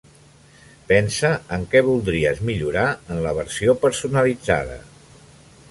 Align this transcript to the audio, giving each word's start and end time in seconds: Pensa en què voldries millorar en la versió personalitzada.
Pensa 0.91 1.29
en 1.57 1.67
què 1.73 1.83
voldries 1.89 2.41
millorar 2.49 2.87
en 3.17 3.21
la 3.27 3.33
versió 3.41 3.77
personalitzada. 3.87 4.81